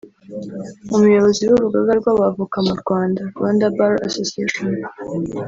umuyobozi 0.95 1.43
w'urugaga 1.49 1.91
rw'abavoka 1.99 2.57
mu 2.67 2.73
Rwanda 2.81 3.19
(Rwanda 3.31 3.63
Bar 3.77 3.95
Association) 4.09 4.69